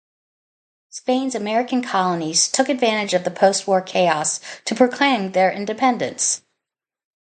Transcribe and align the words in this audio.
Spain's 0.89 1.35
American 1.35 1.83
colonies 1.83 2.47
took 2.47 2.69
advantage 2.69 3.13
of 3.13 3.23
the 3.23 3.29
postwar 3.29 3.85
chaos 3.85 4.39
to 4.65 4.73
proclaim 4.73 5.33
their 5.33 5.51
independence. 5.51 6.41